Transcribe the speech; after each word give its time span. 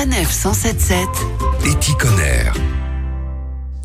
Sanef 0.00 0.30
177 0.30 1.08
Éticonner. 1.66 2.79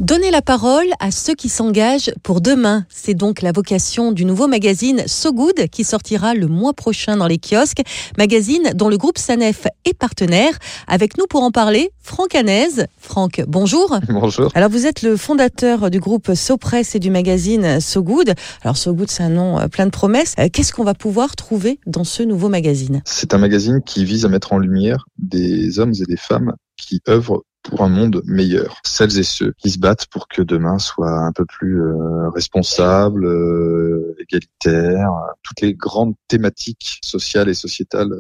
Donner 0.02 0.30
la 0.30 0.42
parole 0.42 0.88
à 1.00 1.10
ceux 1.10 1.36
qui 1.36 1.48
s'engagent 1.48 2.12
pour 2.22 2.42
demain. 2.42 2.86
C'est 2.90 3.14
donc 3.14 3.42
la 3.42 3.54
vocation 3.54 4.12
du 4.12 4.26
nouveau 4.26 4.46
magazine 4.46 5.02
So 5.08 5.32
Good 5.32 5.70
qui 5.72 5.86
sortira 5.86 6.34
le 6.34 6.48
mois 6.48 6.74
prochain 6.74 7.16
dans 7.16 7.28
les 7.28 7.38
kiosques. 7.38 7.82
Magazine 8.18 8.72
dont 8.76 8.90
le 8.90 8.98
groupe 8.98 9.18
Sanef 9.18 9.68
est 9.86 9.98
partenaire. 9.98 10.52
Avec 10.90 11.18
nous 11.18 11.28
pour 11.30 11.44
en 11.44 11.52
parler, 11.52 11.92
Franck 12.02 12.36
Hanez. 12.36 12.88
Franck, 12.98 13.42
bonjour. 13.48 13.98
Bonjour. 14.10 14.52
Alors 14.54 14.70
vous 14.70 14.86
êtes 14.86 15.02
le 15.02 15.16
fondateur 15.16 15.90
du 15.90 16.02
groupe 16.02 16.34
So 16.34 16.58
Press 16.58 16.96
et 16.96 17.00
du 17.00 17.10
magazine 17.10 17.80
So 17.80 18.04
Good. 18.04 18.34
Alors 18.64 18.76
So 18.76 18.94
Good, 18.94 19.10
c'est 19.10 19.24
un 19.24 19.30
nom 19.30 19.60
euh, 19.60 19.70
plein 19.70 19.86
de 19.86 19.92
promesses. 19.92 20.34
Euh, 20.40 20.50
Qu'est-ce 20.52 20.74
qu'on 20.74 20.84
va 20.84 20.94
pouvoir 20.94 21.38
trouver 21.38 21.80
dans 21.88 22.04
ce 22.04 22.22
nouveau 22.22 22.50
magazine? 22.50 23.02
C'est 23.06 23.34
un 23.34 23.38
magazine 23.38 23.82
qui 23.86 24.04
vise 24.04 24.26
à 24.26 24.28
mettre 24.28 24.52
en 24.52 24.58
lumière 24.58 25.06
des 25.18 25.80
hommes 25.80 25.94
et 25.94 26.06
des 26.06 26.18
femmes 26.18 26.54
qui 26.76 27.00
œuvrent 27.08 27.44
pour 27.66 27.82
un 27.82 27.90
monde 27.90 28.22
meilleur. 28.26 28.78
Celles 28.84 29.18
et 29.18 29.24
ceux 29.24 29.54
qui 29.58 29.72
se 29.72 29.80
battent 29.80 30.06
pour 30.08 30.28
que 30.28 30.42
demain 30.42 30.78
soit 30.78 31.12
un 31.12 31.32
peu 31.32 31.46
plus 31.46 31.82
euh, 31.82 32.30
responsable, 32.30 33.26
euh, 33.26 34.16
égalitaire, 34.20 35.12
toutes 35.44 35.62
les 35.62 35.74
grandes 35.74 36.14
thématiques 36.28 37.00
sociales 37.04 37.50
et 37.50 37.54
sociétales 37.54 38.20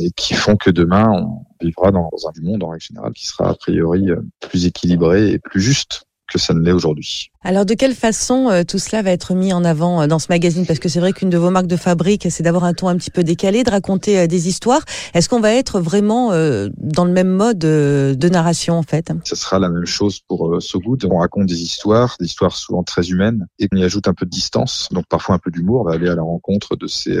et 0.00 0.10
qui 0.12 0.34
font 0.34 0.56
que 0.56 0.70
demain 0.70 1.10
on 1.10 1.44
vivra 1.60 1.90
dans 1.90 2.10
un 2.26 2.42
monde 2.42 2.62
en 2.62 2.68
règle 2.68 2.84
générale 2.84 3.12
qui 3.12 3.26
sera 3.26 3.50
a 3.50 3.54
priori 3.54 4.10
euh, 4.10 4.20
plus 4.40 4.66
équilibré 4.66 5.30
et 5.30 5.38
plus 5.38 5.60
juste 5.60 6.04
que 6.26 6.38
ça 6.38 6.54
ne 6.54 6.60
l'est 6.60 6.72
aujourd'hui. 6.72 7.30
Alors 7.46 7.64
de 7.64 7.74
quelle 7.74 7.94
façon 7.94 8.50
euh, 8.50 8.64
tout 8.64 8.80
cela 8.80 9.02
va 9.02 9.12
être 9.12 9.34
mis 9.34 9.52
en 9.52 9.64
avant 9.64 10.02
euh, 10.02 10.06
dans 10.08 10.18
ce 10.18 10.26
magazine? 10.30 10.66
Parce 10.66 10.80
que 10.80 10.88
c'est 10.88 10.98
vrai 10.98 11.12
qu'une 11.12 11.30
de 11.30 11.38
vos 11.38 11.50
marques 11.50 11.68
de 11.68 11.76
fabrique, 11.76 12.26
c'est 12.28 12.42
d'avoir 12.42 12.64
un 12.64 12.74
ton 12.74 12.88
un 12.88 12.96
petit 12.96 13.12
peu 13.12 13.22
décalé, 13.22 13.62
de 13.62 13.70
raconter 13.70 14.18
euh, 14.18 14.26
des 14.26 14.48
histoires. 14.48 14.82
Est-ce 15.14 15.28
qu'on 15.28 15.38
va 15.38 15.52
être 15.52 15.78
vraiment 15.78 16.30
dans 16.76 17.04
le 17.04 17.12
même 17.12 17.28
mode 17.28 17.58
de 17.58 18.28
narration 18.28 18.74
en 18.74 18.82
fait? 18.82 19.12
Ça 19.24 19.36
sera 19.36 19.58
la 19.60 19.68
même 19.68 19.86
chose 19.86 20.20
pour 20.26 20.60
So 20.60 20.80
Good. 20.80 21.04
On 21.10 21.18
raconte 21.18 21.46
des 21.46 21.62
histoires, 21.62 22.16
des 22.18 22.26
histoires 22.26 22.56
souvent 22.56 22.82
très 22.82 23.10
humaines, 23.10 23.46
et 23.58 23.68
on 23.72 23.76
y 23.76 23.84
ajoute 23.84 24.08
un 24.08 24.14
peu 24.14 24.26
de 24.26 24.30
distance, 24.30 24.88
donc 24.90 25.06
parfois 25.08 25.36
un 25.36 25.38
peu 25.38 25.50
d'humour. 25.50 25.82
On 25.82 25.84
va 25.84 25.94
aller 25.94 26.08
à 26.08 26.16
la 26.16 26.22
rencontre 26.22 26.74
de 26.76 26.86
ces, 26.86 27.20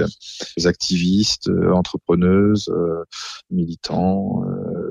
activistes, 0.66 1.48
entrepreneuses, 1.72 2.72
militants, 3.50 4.42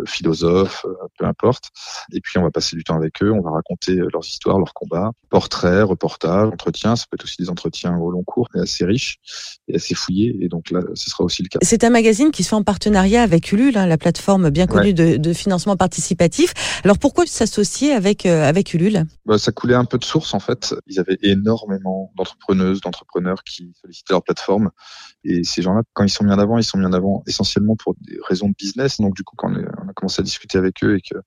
philosophes, 0.06 0.86
euh, 0.86 0.94
peu 1.18 1.26
importe. 1.26 1.70
Et 2.12 2.22
puis 2.22 2.38
on 2.38 2.44
va 2.44 2.52
passer 2.52 2.76
du 2.76 2.84
temps 2.84 2.96
avec 2.96 3.22
eux, 3.22 3.32
on 3.32 3.42
va 3.42 3.52
raconter 3.52 3.98
euh, 3.98 4.08
leurs 4.12 4.26
histoires, 4.26 4.58
leurs 4.58 4.74
combats, 4.74 5.12
portraits, 5.30 5.84
reportages, 5.84 6.48
entretiens. 6.48 6.96
Ça 6.96 7.06
peut 7.10 7.16
être 7.16 7.24
aussi 7.24 7.38
des 7.38 7.50
entretiens 7.50 7.98
au 7.98 8.12
long 8.12 8.24
cours, 8.24 8.48
et 8.56 8.60
assez 8.60 8.86
riches 8.86 9.18
et 9.68 9.76
assez 9.76 9.96
fouillés. 9.96 10.38
Et 10.42 10.48
donc 10.48 10.72
là, 10.72 10.82
ce 10.94 11.10
sera 11.10 11.24
aussi 11.24 11.44
le 11.44 11.50
cas. 11.50 11.60
C'est 11.62 11.84
un 11.84 11.90
magazine 11.90 12.32
qui 12.32 12.44
se 12.44 12.50
fait 12.50 12.56
en 12.56 12.64
partenariat 12.64 13.22
avec 13.22 13.52
Ulule, 13.52 13.78
hein, 13.78 13.86
la 13.86 13.98
plateforme 13.98 14.50
bien 14.50 14.68
connue 14.68 14.94
de, 14.94 15.18
de 15.18 15.34
financement 15.34 15.76
participatif. 15.76 16.54
Alors 16.84 16.98
pourquoi 16.98 17.26
s'associer 17.26 17.94
avec 17.94 18.26
euh, 18.26 18.48
avec 18.48 18.74
Ulule? 18.74 19.06
Bah, 19.26 19.38
ça 19.38 19.52
coulait 19.52 19.76
un 19.76 19.86
peu 19.86 19.98
de 19.98 20.04
source 20.04 20.34
en 20.34 20.40
fait. 20.40 20.76
Ils 20.88 21.00
avaient 21.00 21.18
énormément 21.22 22.12
d'entrepreneuses, 22.16 22.82
d'entrepreneurs 22.82 23.44
qui 23.44 23.74
sollicitaient 23.82 24.14
leur 24.14 24.24
plateforme. 24.24 24.72
Et 25.24 25.44
ces 25.44 25.62
gens-là, 25.62 25.82
quand 25.94 26.04
ils 26.04 26.10
sont 26.10 26.24
mis 26.24 26.32
en 26.32 26.40
avant, 26.40 26.58
ils 26.58 26.64
sont 26.64 26.78
mis 26.78 26.86
en 26.86 26.94
avant 26.94 27.24
essentiellement 27.28 27.76
pour 27.76 27.96
des 28.02 28.18
raisons 28.28 28.50
de 28.50 28.54
business. 28.58 29.00
Donc 29.02 29.16
du 29.16 29.24
coup, 29.24 29.36
quand 29.36 29.50
commencé 29.96 30.22
à 30.22 30.24
discuter 30.24 30.58
avec 30.58 30.84
eux 30.84 30.98
et 30.98 31.02
qu'ils 31.02 31.18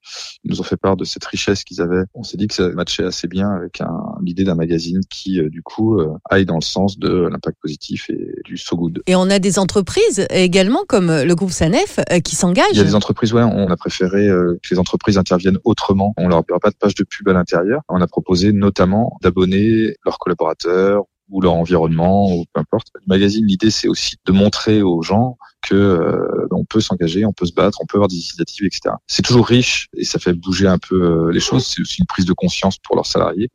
nous 0.45 0.61
ont 0.61 0.65
fait 0.65 0.77
part 0.77 0.97
de 0.97 1.05
cette 1.05 1.25
richesse 1.25 1.65
qu'ils 1.65 1.81
avaient, 1.81 2.03
on 2.15 2.23
s'est 2.23 2.37
dit 2.37 2.47
que 2.47 2.55
ça 2.55 2.69
matchait 2.71 3.05
assez 3.05 3.27
bien 3.29 3.51
avec 3.51 3.81
l'idée 4.23 4.45
d'un 4.45 4.55
magazine 4.55 5.01
qui, 5.11 5.41
euh, 5.41 5.49
du 5.49 5.63
coup, 5.63 5.99
euh, 5.99 6.13
aille 6.31 6.45
dans 6.47 6.57
le 6.57 6.61
sens 6.63 6.99
de 6.99 7.29
l'impact 7.29 7.59
positif 7.61 8.09
et 8.11 8.29
du 8.45 8.57
so 8.57 8.77
good. 8.77 9.03
Et 9.07 9.17
on 9.17 9.29
a 9.31 9.39
des 9.39 9.59
entreprises 9.59 10.27
également 10.31 10.85
comme 10.89 11.09
le 11.11 11.35
groupe 11.35 11.51
Sanef 11.51 11.99
euh, 11.99 12.21
qui 12.21 12.33
Il 12.33 12.35
y 12.35 12.37
a 12.37 12.41
s'engagent. 12.41 12.85
des 12.85 12.95
entreprises, 12.95 13.33
ouais, 13.33 13.43
on 13.43 13.69
a 13.69 13.77
préféré 13.77 14.29
euh, 14.29 14.59
que 14.63 14.69
les 14.75 14.79
entreprises 14.79 15.19
interviennent 15.19 15.59
autrement. 15.65 16.15
On 16.17 16.29
leur 16.29 16.45
aura 16.49 16.61
pas 16.61 16.71
de 16.71 16.77
page 16.77 16.95
de 16.95 17.05
pub 17.05 17.29
à 17.29 17.33
l'intérieur. 17.33 17.81
On 17.89 18.01
a 18.01 18.07
proposé 18.07 18.53
notamment 18.53 19.19
d'abonner 19.23 19.95
leurs 20.05 20.19
collaborateurs 20.19 21.05
ou 21.31 21.41
leur 21.41 21.55
environnement 21.55 22.33
ou 22.33 22.44
peu 22.53 22.61
importe. 22.61 22.89
Le 22.94 23.00
magazine, 23.06 23.44
l'idée, 23.47 23.71
c'est 23.71 23.89
aussi 23.89 24.16
de 24.25 24.33
montrer 24.33 24.83
aux 24.83 25.03
gens 25.03 25.37
que 25.62 25.75
euh, 25.75 26.47
on 26.50 26.65
peut 26.65 26.81
s'engager, 26.81 27.25
on 27.25 27.33
peut 27.33 27.47
se 27.47 27.53
battre, 27.53 27.78
on 27.83 27.87
peut 27.87 27.97
avoir 27.97 28.09
des 28.09 28.16
initiatives, 28.16 28.66
etc. 28.66 28.94
C'est 29.06 29.22
toujours 29.22 29.47
riche 29.47 29.89
et 29.94 30.05
ça 30.05 30.19
fait 30.19 30.33
bouger 30.33 30.66
un 30.66 30.78
peu 30.78 31.28
euh, 31.28 31.33
les 31.33 31.41
choses. 31.41 31.66
C'est 31.66 31.81
aussi 31.81 32.00
une 32.00 32.06
prise 32.06 32.25
de 32.25 32.33
conscience 32.33 32.78
pour 32.78 32.97
leurs 32.97 33.06
salariés 33.06 33.50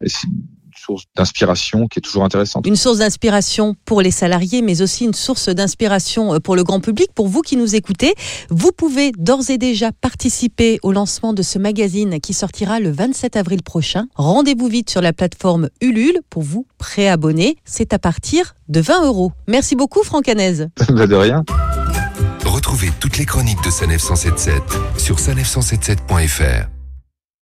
source 0.84 1.04
d'inspiration 1.16 1.88
qui 1.88 2.00
est 2.00 2.02
toujours 2.02 2.24
intéressante. 2.24 2.66
Une 2.68 2.76
source 2.76 3.00
d'inspiration 3.00 3.76
pour 3.86 4.02
les 4.02 4.12
salariés, 4.12 4.62
mais 4.62 4.82
aussi 4.82 5.06
une 5.06 5.14
source 5.14 5.50
d'inspiration 5.50 6.36
euh, 6.36 6.40
pour 6.40 6.56
le 6.56 6.64
grand 6.64 6.80
public. 6.80 7.08
Pour 7.16 7.28
vous 7.28 7.42
qui 7.42 7.58
nous 7.58 7.76
écoutez, 7.76 8.14
vous 8.50 8.72
pouvez 8.72 9.12
d'ores 9.18 9.50
et 9.50 9.58
déjà 9.58 9.92
participer 9.92 10.80
au 10.84 10.92
lancement 10.92 11.34
de 11.34 11.42
ce 11.42 11.60
magazine 11.60 12.20
qui 12.20 12.34
sortira 12.34 12.80
le 12.80 12.92
27 12.92 13.36
avril 13.36 13.64
prochain. 13.64 14.06
Rendez-vous 14.16 14.68
vite 14.68 14.90
sur 14.90 15.02
la 15.02 15.14
plateforme 15.14 15.70
Ulule 15.82 16.20
pour 16.30 16.44
vous 16.44 16.66
préabonner. 16.78 17.58
C'est 17.66 17.94
à 17.94 18.00
partir 18.00 18.56
de 18.68 18.82
20 18.82 19.06
euros. 19.06 19.32
Merci 19.48 19.76
beaucoup, 19.76 20.04
Franck 20.04 20.28
Hanez. 20.28 20.68
Bah, 20.90 21.08
de 21.08 21.16
rien. 21.16 21.44
Retrouvez 22.46 22.92
toutes 23.00 23.18
les 23.18 23.26
chroniques 23.26 23.64
de 23.64 23.72
Sanef 23.72 24.02
177 24.02 24.62
sur 24.98 25.16
sanef177.fr. 25.18 26.68